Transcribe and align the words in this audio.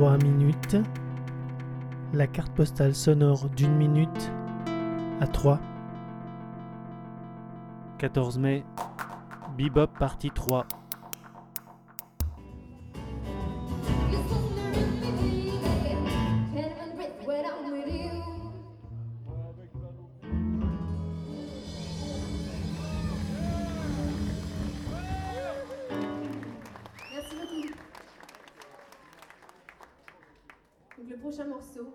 3 0.00 0.16
minutes. 0.16 0.78
La 2.14 2.26
carte 2.26 2.54
postale 2.54 2.94
sonore 2.94 3.50
d'une 3.50 3.76
minute 3.76 4.32
à 5.20 5.26
3. 5.26 5.60
14 7.98 8.38
mai. 8.38 8.64
Bebop 9.58 9.88
partie 9.98 10.30
3. 10.30 10.64
Le 31.10 31.16
prochain 31.16 31.44
morceau, 31.44 31.92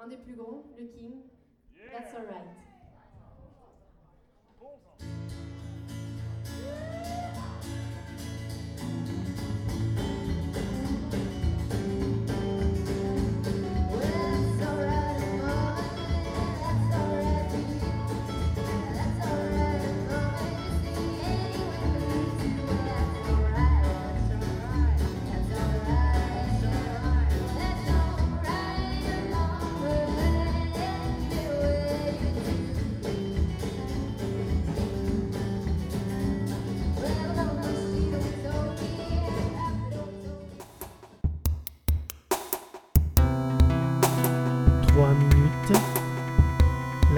un 0.00 0.06
des 0.06 0.16
plus 0.16 0.36
gros, 0.36 0.72
le 0.78 0.86
King, 0.86 1.22
That's 1.90 2.14
Alright. 2.14 2.71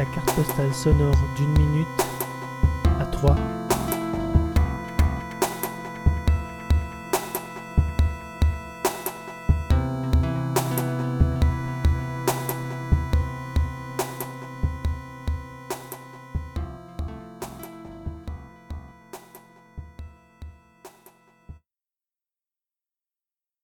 La 0.05 0.11
carte 0.11 0.35
postale 0.35 0.75
sonore 0.75 1.15
d'une 1.35 1.57
minute 1.57 1.87
à 3.01 3.07
3. 3.07 3.35